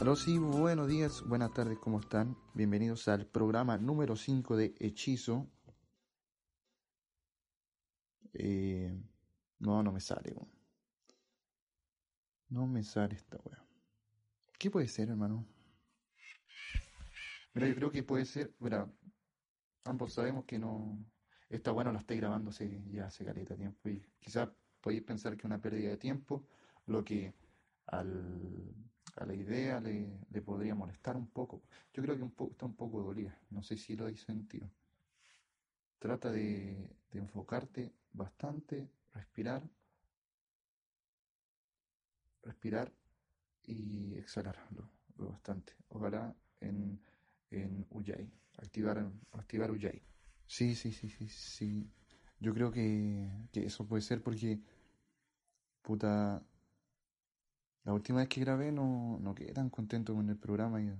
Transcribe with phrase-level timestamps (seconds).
[0.00, 2.34] Aló, sí, buenos días, buenas tardes, ¿cómo están?
[2.54, 5.46] Bienvenidos al programa número 5 de Hechizo.
[8.32, 8.98] Eh,
[9.58, 10.50] no, no me sale, weón.
[12.48, 13.62] No me sale esta weá.
[14.58, 15.46] ¿Qué puede ser, hermano?
[17.52, 18.90] Mira, yo creo que puede ser, mira,
[19.84, 20.98] ambos sabemos que no,
[21.50, 24.48] esta weá no la estáis grabando hace, ya hace caleta tiempo y quizás
[24.80, 26.46] podéis pensar que es una pérdida de tiempo,
[26.86, 27.34] lo que
[27.88, 28.74] al,
[29.16, 31.62] a la idea le, le podría molestar un poco.
[31.92, 34.70] Yo creo que un poco, está un poco dolida, no sé si lo habéis sentido.
[35.98, 39.62] Trata de, de enfocarte bastante, respirar,
[42.42, 42.92] respirar
[43.66, 45.74] y exhalarlo lo bastante.
[45.88, 46.98] Ojalá en,
[47.50, 50.02] en Ujjayi, activar, activar Ujjayi.
[50.46, 51.90] Sí, sí, sí, sí, sí.
[52.40, 54.60] Yo creo que, que eso puede ser porque,
[55.82, 56.42] puta,
[57.84, 60.92] la última vez que grabé no, no quedé tan contento con el programa y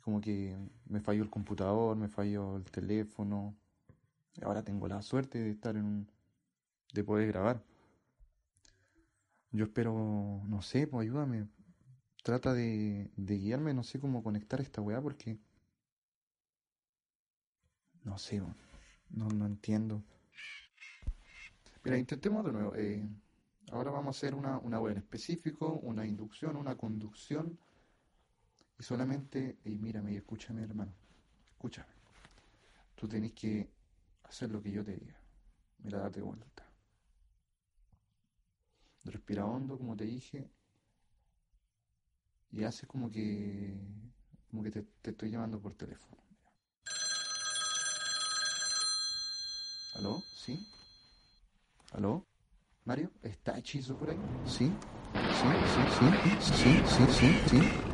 [0.00, 3.56] como que me falló el computador, me falló el teléfono.
[4.36, 6.10] Y ahora tengo la suerte de estar en un,
[6.92, 7.62] de poder grabar.
[9.52, 11.48] Yo espero, no sé, pues ayúdame.
[12.22, 15.38] Trata de, de guiarme, no sé cómo conectar esta weá porque...
[18.04, 18.56] No sé, weón.
[19.10, 20.02] no, no entiendo.
[21.84, 22.74] Mira, intentemos de nuevo.
[22.76, 23.02] eh,
[23.74, 27.58] ahora vamos a hacer una, una web en específico, una inducción, una conducción.
[28.78, 30.92] Y solamente, y mírame y escúchame, hermano.
[31.52, 31.92] Escúchame.
[32.94, 33.68] Tú tenés que
[34.22, 35.16] hacer lo que yo te diga.
[35.78, 36.64] Mira, date vuelta.
[39.04, 40.48] Respira hondo, como te dije.
[42.52, 43.76] Y haces como que,
[44.50, 46.22] como que te, te estoy llamando por teléfono.
[49.96, 50.22] ¿Aló?
[50.36, 50.64] ¿Sí?
[51.92, 52.24] ¿Aló?
[52.86, 54.18] Mario, ¿está hechizo por ahí?
[54.46, 54.70] Sí,
[55.40, 56.06] sí, sí, sí,
[56.38, 57.84] sí, sí, sí, sí.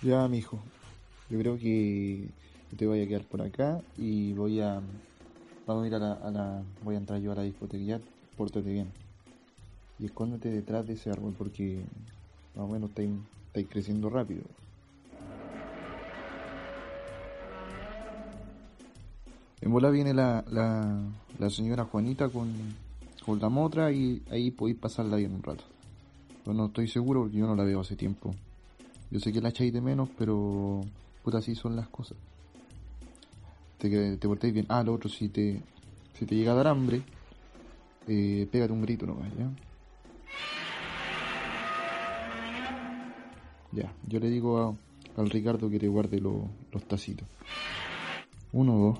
[0.00, 0.64] Ya, mijo.
[1.28, 2.34] Yo creo que
[2.76, 4.82] te voy a quedar por acá y voy a.
[5.66, 8.02] Vamos a ir a la, a la- Voy a entrar yo a la discoteca.
[8.36, 8.94] Pórtate bien.
[9.98, 11.86] Y escóndete detrás de ese árbol porque
[12.54, 13.10] más o menos estáis,
[13.48, 14.44] estáis creciendo rápido.
[19.60, 22.76] En bola viene la, la, la señora Juanita con,
[23.24, 25.64] con la motra y ahí podéis pasarla bien un rato.
[26.42, 28.34] Pero no estoy seguro porque yo no la veo hace tiempo.
[29.10, 30.86] Yo sé que la echáis de menos, pero
[31.22, 32.18] puta así son las cosas.
[33.78, 34.66] Te, te portáis bien.
[34.68, 35.62] Ah, lo otro, si te,
[36.14, 37.02] si te llega a dar hambre,
[38.06, 39.50] eh, pégate un grito nomás, ¿ya?
[43.70, 44.76] Ya, yo le digo a-
[45.20, 47.28] al Ricardo que te guarde lo- los tacitos.
[48.52, 48.98] Uno dos.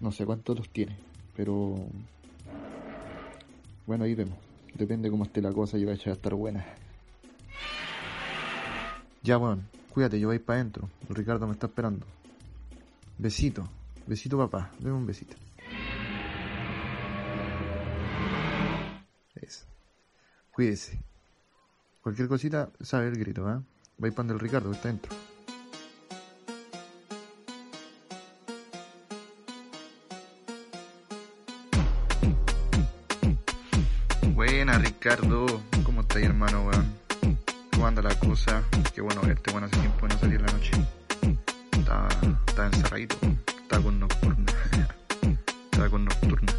[0.00, 0.98] No sé cuántos los tiene,
[1.34, 1.86] pero...
[3.86, 4.38] Bueno, ahí vemos.
[4.74, 6.64] Depende cómo esté la cosa, yo voy a echar a estar buena.
[9.24, 10.88] Ya, weón, cuídate, yo voy para adentro.
[11.08, 12.04] Ricardo me está esperando.
[13.18, 13.68] Besito,
[14.04, 15.36] besito papá, dame un besito.
[19.36, 19.64] Eso.
[20.50, 21.00] Cuídese.
[22.02, 23.62] Cualquier cosita, sabe el grito, ¿ah?
[24.02, 25.12] Va para donde el Ricardo, que está dentro.
[34.34, 35.46] Buena, Ricardo.
[35.84, 36.92] ¿Cómo estás, hermano, weón?
[37.70, 38.64] ¿Cómo anda la cosa?
[39.52, 40.70] Bueno hace tiempo no salir en la noche.
[41.72, 42.08] Estaba,
[42.46, 43.16] estaba encerradito,
[43.46, 44.52] estaba con nocturna.
[45.70, 46.52] estaba con nocturna.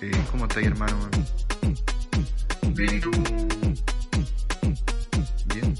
[0.00, 1.10] Eh, ¿Cómo estás, hermano?
[2.70, 3.02] Bien.
[5.44, 5.74] Bien.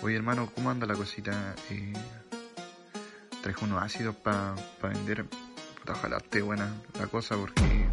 [0.00, 1.54] Oye, hermano, ¿cómo anda la cosita?
[1.68, 1.92] Eh,
[3.42, 5.26] traje unos ácidos para vender.
[5.26, 7.86] Puta, ojalá esté buena la cosa porque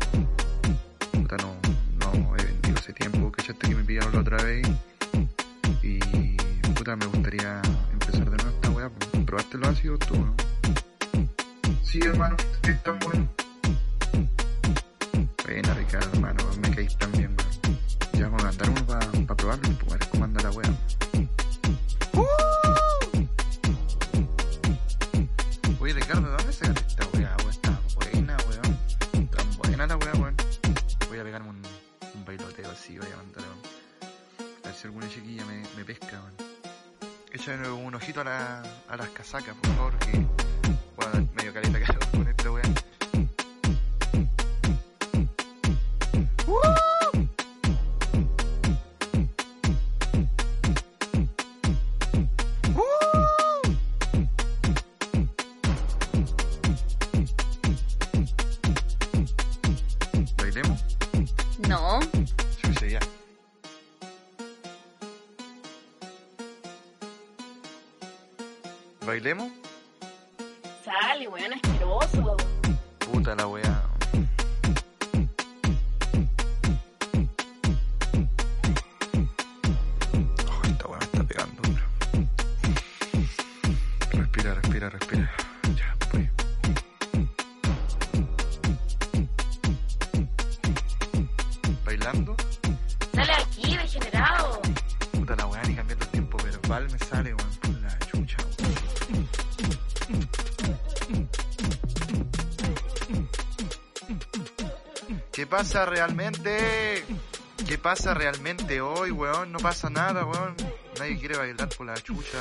[1.12, 1.58] puta, no,
[2.00, 3.30] no he vendido hace tiempo.
[3.30, 4.66] ¿Cachaste que me pillaron la otra vez?
[5.82, 6.00] Y
[6.76, 7.62] puta, me gustaría
[7.92, 8.92] empezar de nuevo esta weá.
[9.26, 10.36] ¿Probaste los ácidos tú, no?
[11.84, 13.28] Sí, hermano, están buenos.
[15.46, 17.80] Buena, Ricardo, hermano, me caís tan bien, weón.
[18.14, 20.70] Ya vamos a mandar uno para probarlo pues, ver cómo anda la weá.
[39.34, 40.12] A las casacas, por favor, que
[41.36, 42.24] medio caleta calor con.
[61.68, 62.00] No.
[69.14, 69.52] ¿Bailemos?
[70.84, 72.36] Sale, weón, asqueroso.
[72.98, 73.84] Puta la weá.
[80.50, 81.84] Oh, esta weá me está pegando, bro.
[84.14, 85.32] Respira, respira, respira.
[85.76, 86.28] Ya, pues.
[91.86, 92.36] ¿Bailando?
[93.14, 94.60] Sale aquí, degenerado.
[95.12, 97.54] Puta la weá, ni cambiando el tiempo verbal me sale, weón,
[105.54, 107.06] pasa realmente?
[107.68, 109.52] ¿Qué pasa realmente hoy, weón?
[109.52, 110.56] No pasa nada, weón.
[110.98, 112.40] Nadie quiere bailar por la chucha.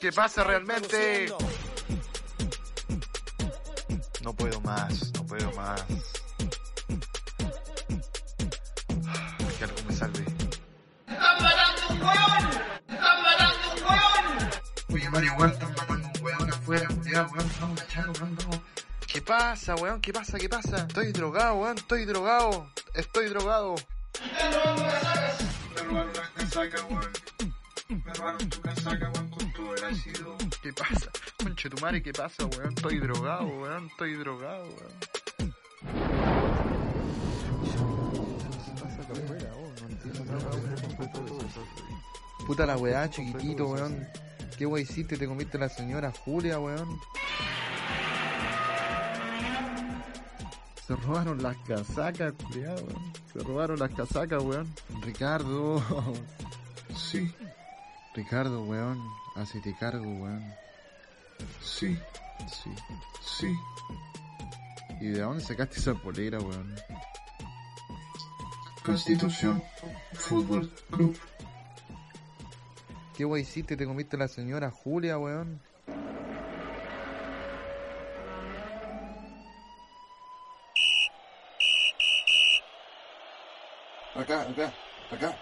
[0.00, 1.32] ¿Qué pasa realmente?
[4.24, 5.84] No puedo más, no puedo más.
[9.56, 10.24] Que algo me salve.
[14.92, 18.60] Oye, Mario, weón, están matando un weón afuera, cuidado, weón, vamos a echarlo, weón, vamos.
[19.14, 20.00] ¿Qué pasa, weón?
[20.00, 20.38] ¿Qué pasa?
[20.38, 20.86] ¿Qué pasa?
[20.88, 22.68] Estoy drogado, weón, estoy drogado.
[22.94, 23.76] Estoy drogado.
[30.60, 31.10] ¿Qué pasa?
[31.40, 32.74] Conche tu madre, ¿qué pasa, weón?
[32.76, 35.54] Estoy drogado, weón, estoy drogado, weón.
[42.48, 44.08] Puta la weá, chiquitito, weón.
[44.58, 45.16] ¿Qué weá hiciste?
[45.16, 46.98] Te comiste a la señora Julia, weón.
[50.86, 53.12] Se robaron las casacas, culiado, weón.
[53.32, 54.72] Se robaron las casacas, weón.
[55.02, 55.82] Ricardo.
[56.94, 57.34] Sí.
[58.14, 59.02] Ricardo, weón.
[59.34, 60.54] Hacete cargo, weón.
[61.60, 61.98] Sí.
[62.46, 62.70] Sí.
[63.20, 63.56] Sí.
[65.00, 66.76] ¿Y de dónde sacaste esa polera, weón?
[68.84, 69.62] Constitución
[70.12, 71.18] Fútbol Club.
[73.16, 73.76] ¿Qué wey hiciste?
[73.76, 75.60] ¿Te comiste a la señora Julia, weón?
[84.14, 84.72] Acá, acá,
[85.10, 85.34] acá.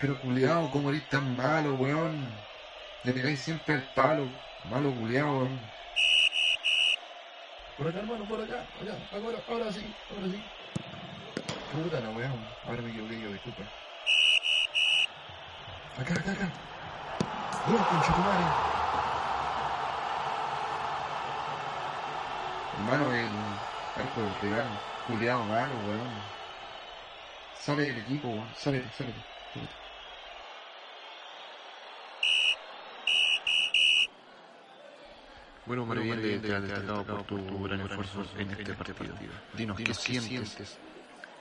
[0.00, 2.32] Pero culiao, ¿cómo eres tan malo, weón?
[3.02, 4.26] Le pegáis siempre el palo.
[4.70, 5.60] Malo culiao, weón.
[7.76, 8.64] Por acá, hermano, por acá.
[8.80, 10.42] Allá, ahora, ahora sí, ahora sí.
[11.74, 12.46] Puta la weón.
[12.66, 13.62] Ahora me equivoqué yo, disculpa.
[16.00, 16.48] Acá, acá, acá.
[17.66, 18.44] Gol, conchetumare.
[22.78, 23.28] Hermano, el
[23.96, 24.93] arco del rival.
[25.06, 26.08] Culiao malo, weón.
[27.60, 28.48] Sale del equipo, weón.
[28.56, 29.12] Sale, sale.
[35.66, 39.14] Bueno, Mario, bien, te has destacado por tu gran esfuerzo en este partido.
[39.54, 40.78] Dinos, ¿qué sientes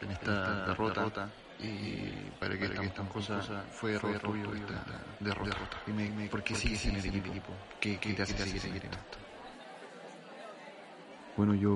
[0.02, 1.30] en esta derrota?
[1.60, 4.84] Y para que estas cosas fue error tuyo esta
[5.20, 5.82] derrota.
[5.86, 7.54] Dime, ¿por qué sigues en el equipo?
[7.80, 9.18] ¿Qué, qué te hace seguir en esto?
[11.36, 11.74] Bueno, yo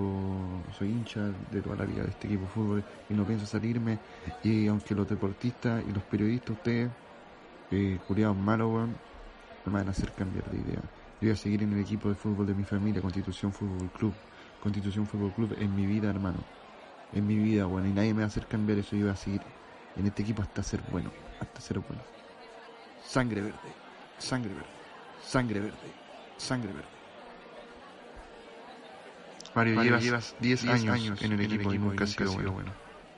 [0.78, 3.98] soy hincha de toda la vida de este equipo de fútbol y no pienso salirme.
[4.44, 6.92] Y aunque los deportistas y los periodistas, ustedes,
[7.72, 8.96] eh, culiados weón,
[9.66, 10.82] me van a hacer cambiar de idea.
[11.20, 14.14] Yo voy a seguir en el equipo de fútbol de mi familia, Constitución Fútbol Club.
[14.62, 16.38] Constitución Fútbol Club en mi vida, hermano.
[17.14, 18.96] En mi vida, bueno, y nadie me va a hacer cambiar eso.
[18.96, 19.42] Yo voy a seguir
[19.96, 21.10] en este equipo hasta ser bueno,
[21.40, 22.02] hasta ser bueno.
[23.04, 23.58] Sangre verde,
[24.20, 24.70] sangre verde,
[25.24, 25.78] sangre verde,
[26.38, 26.97] sangre verde.
[29.58, 32.74] Mario, llevas, 10 años, en el equipo, y nunca has sido bueno.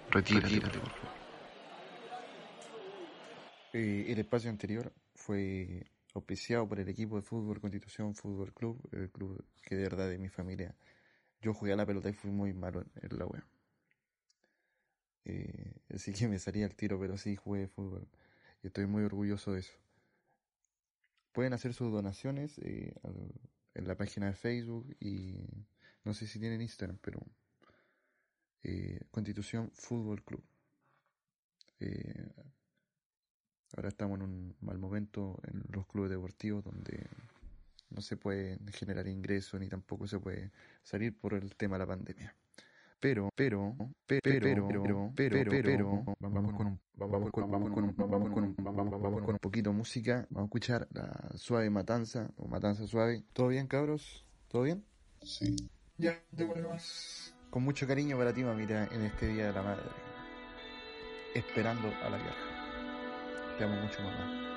[0.09, 1.19] Retírate, por favor.
[3.73, 9.09] Eh, el espacio anterior fue auspiciado por el equipo de fútbol Constitución Fútbol Club, el
[9.11, 10.73] club que de verdad de mi familia.
[11.41, 13.45] Yo jugué a la pelota y fui muy malo en, la wea.
[15.25, 18.07] Eh, así que me salía el tiro, pero sí jugué fútbol.
[18.63, 19.73] Y estoy muy orgulloso de eso.
[21.33, 22.93] Pueden hacer sus donaciones eh,
[23.75, 25.35] en la página de Facebook y
[26.09, 27.19] no sé si tienen Instagram, pero
[28.63, 30.43] eh, Constitución Fútbol Club.
[31.79, 32.31] Eh,
[33.77, 37.05] ahora estamos en un mal momento en los clubes deportivos donde
[37.91, 40.51] no se puede generar ingresos ni tampoco se puede
[40.81, 42.35] salir por el tema de la pandemia.
[42.99, 43.75] Pero, pero,
[44.07, 49.21] pero, pero, pero, pero, pero, vamos con un, vamos con, vamos con vamos con vamos
[49.21, 50.25] con un poquito de música.
[50.31, 53.23] Vamos a escuchar la suave matanza o matanza suave.
[53.31, 54.25] ¿Todo bien, cabros?
[54.47, 54.83] ¿Todo bien?
[55.21, 55.69] Sí.
[55.99, 57.35] Ya, démosle más.
[57.49, 59.83] Con mucho cariño para ti, mamita, en este Día de la Madre.
[61.35, 63.57] Esperando a la guerra.
[63.57, 64.48] Te amo mucho, mamá.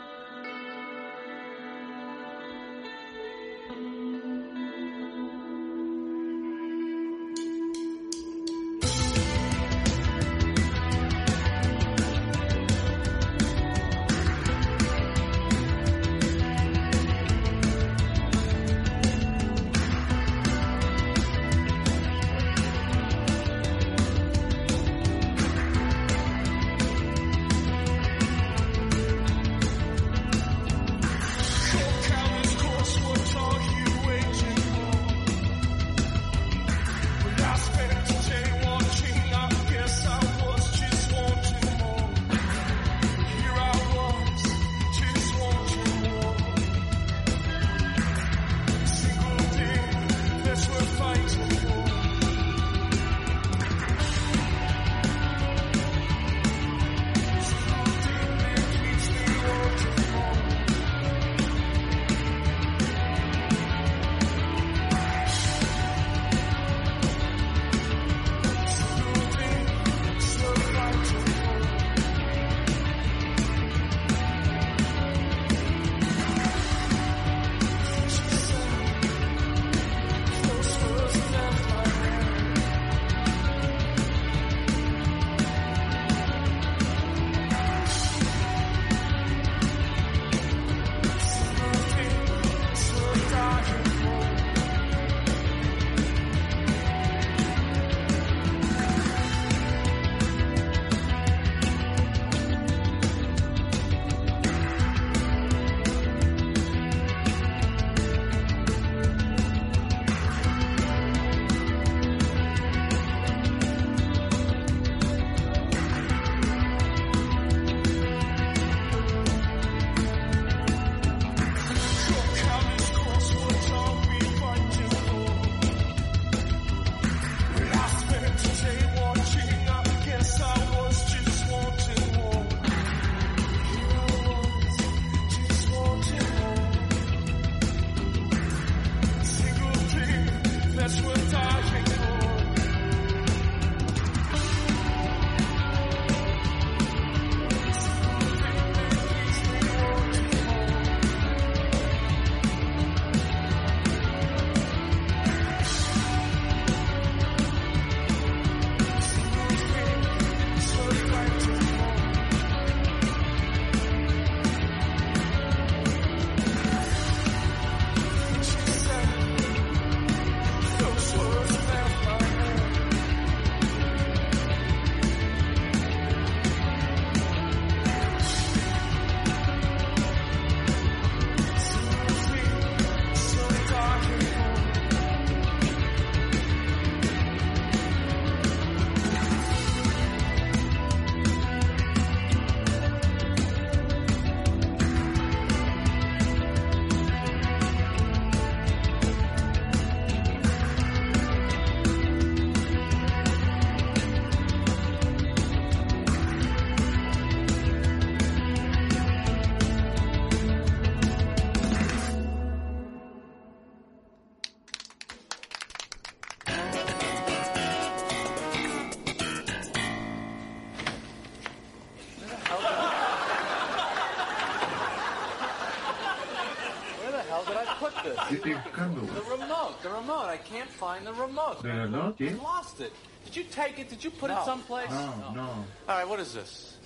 [228.90, 229.14] ¿Qué estoy?
[229.14, 230.26] The remote, the remote.
[230.26, 231.62] I can't find the remote.
[231.62, 232.14] ¿De verdad?
[232.16, 232.30] ¿Qué?
[232.30, 232.92] I lost it.
[233.24, 233.88] Did you take it?
[233.88, 234.90] Did you put it someplace?
[234.90, 235.34] No, no.
[235.34, 235.64] no.
[235.88, 236.76] All right, what is this?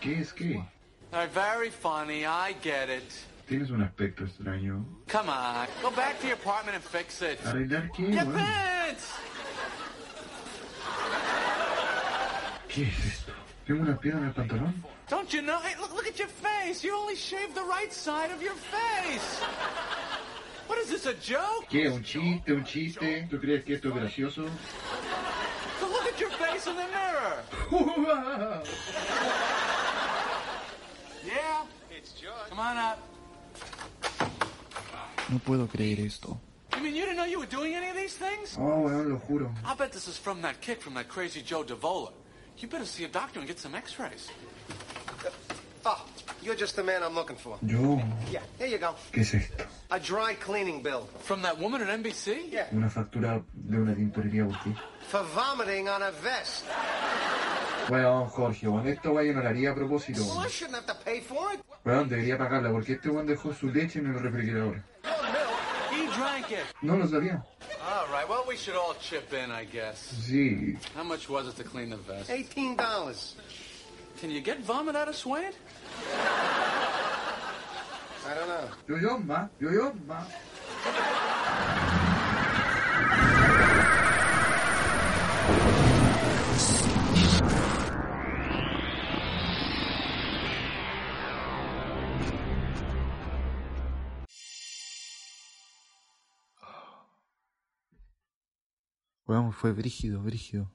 [0.00, 0.56] ¿Qué es qué?
[1.12, 2.24] All right, very funny.
[2.24, 3.10] I get it.
[3.48, 4.84] Tienes un aspecto extraño.
[5.08, 7.40] Come on, go back to your apartment and fix it.
[7.44, 8.12] ¿Arreglar qué?
[8.12, 8.36] Your weón?
[8.36, 9.12] pants!
[12.68, 13.32] ¿Qué es esto?
[13.66, 14.74] Tengo una piedra en el pantalón.
[15.08, 15.58] Don't you know?
[15.58, 16.84] Hey, look, look at your face.
[16.84, 19.42] You only shaved the right side of your face.
[20.90, 21.68] What is this, a joke?
[21.68, 21.88] ¿Qué?
[21.88, 22.52] ¿Un chiste?
[22.52, 23.28] ¿Un chiste?
[23.30, 24.44] ¿Tú crees que esto es gracioso?
[25.78, 27.44] So look at your face in the mirror.
[31.24, 31.64] Yeah?
[32.48, 32.98] Come on up.
[35.28, 36.40] No puedo creer esto.
[36.74, 38.56] You mean you didn't know you were doing any of these things?
[38.58, 39.54] Oh, weón, lo juro.
[39.64, 42.10] I bet this is from that kick from that crazy Joe Davola.
[42.58, 44.28] You better see a doctor and get some x-rays.
[45.84, 46.04] Oh,
[46.42, 47.56] you're just the man I'm looking for.
[47.62, 48.94] Yo, Yeah, here you go.
[49.12, 49.64] ¿qué es esto?
[49.90, 51.08] A dry cleaning bill.
[51.20, 52.50] From that woman at NBC?
[52.52, 52.66] Yeah.
[52.72, 54.76] Una factura de una tintorería boutique.
[55.08, 56.64] For vomiting on a vest.
[57.88, 60.20] Weón, Jorge, weón, esto weón yo no lo haría a propósito.
[60.22, 61.60] Well, I shouldn't have to pay for it.
[61.84, 64.82] Weón, debería pagarla porque este weón dejó su leche en el refrigerador.
[65.90, 66.64] He drank it.
[66.82, 67.42] No lo sabía.
[67.82, 69.98] All right, well, we should all chip in, I guess.
[70.28, 70.76] Sí.
[70.94, 72.30] How much was it to clean the vest?
[72.30, 73.34] Eighteen dollars.
[74.20, 75.50] Can you get vomit out of Swain?
[78.26, 78.68] I don't know.
[78.86, 80.26] Yo yo ma, yo yo ma.
[99.26, 100.70] Weón, fue brígido, brígido.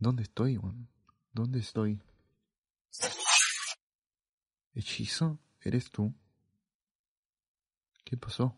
[0.00, 0.88] ¿Dónde estoy, weón?
[1.32, 2.00] ¿Dónde estoy?
[4.74, 5.38] ¿Hechizo?
[5.60, 6.14] ¿Eres tú?
[8.04, 8.56] ¿Qué pasó?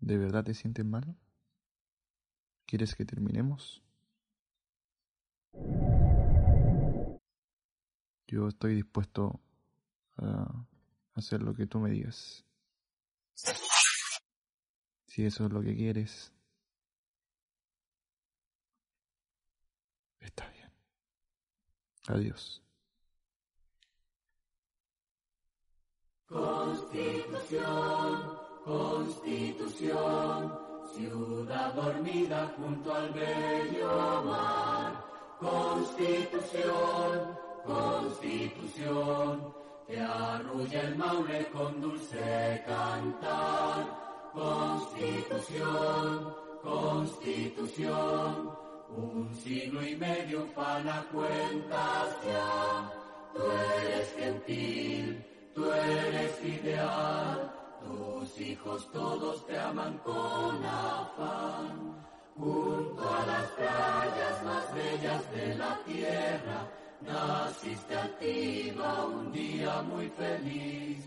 [0.00, 1.16] ¿De verdad te sientes mal?
[2.66, 3.82] ¿Quieres que terminemos?
[8.26, 9.40] Yo estoy dispuesto
[10.16, 10.66] a
[11.14, 12.44] hacer lo que tú me digas.
[15.06, 16.32] Si eso es lo que quieres.
[20.20, 20.70] Está bien.
[22.08, 22.65] Adiós.
[26.28, 30.58] Constitución, Constitución,
[30.92, 35.04] ciudad dormida junto al bello mar.
[35.38, 39.54] Constitución, Constitución,
[39.86, 43.86] te arrulla el maule con dulce cantar.
[44.32, 48.50] Constitución, Constitución,
[48.96, 52.90] un siglo y medio fan a cuentas ya.
[53.32, 61.96] Tú eres gentil Tú eres ideal, tus hijos todos te aman con afán.
[62.36, 66.68] Junto a las playas más bellas de la tierra,
[67.00, 71.02] naciste a ti, un día muy feliz.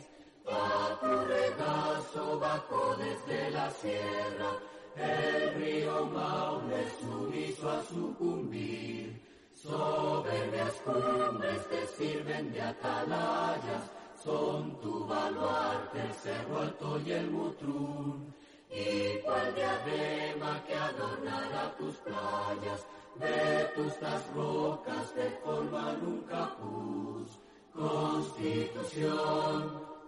[0.47, 4.51] A tu regazo bajó desde la sierra,
[4.95, 9.21] el río Maule sumiso a sucumbir.
[9.53, 18.33] Soberbias cumbres te sirven de atalayas, son tu baluarte el cerro alto y el mutrún.
[18.71, 27.39] Y cual diadema que adornará tus playas, vetustas rocas que forman un capuz.
[27.73, 29.57] Constitución,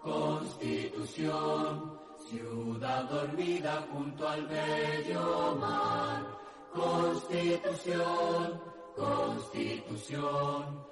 [0.04, 6.24] constitución, ciudad dormida junto al bello mar.
[6.74, 8.62] Constitución,
[8.96, 10.92] constitución